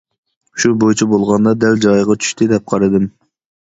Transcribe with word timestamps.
شۇ 0.63 0.71
بويىچە 0.85 1.09
بولغاندا 1.13 1.55
دەل 1.67 1.79
جايىغا 1.87 2.19
چۈشتى 2.25 2.53
دەپ 2.57 2.71
قارىدىم. 2.75 3.11